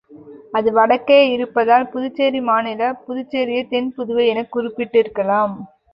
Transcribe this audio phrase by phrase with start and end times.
[0.51, 5.55] அது வடக்கேயிருப்பதால் புதுச்சேரி மாநிலப் புதுச்சேரியைத் தென் புதுவை எனக் குறிப்பிட்டிருக்கலாம்.